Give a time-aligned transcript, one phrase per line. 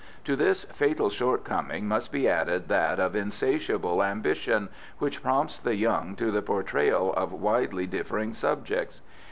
[0.23, 6.15] To this fatal shortcoming must be added that of insatiable ambition, which prompts the young
[6.15, 9.03] to the portrayal of widely differing subjects.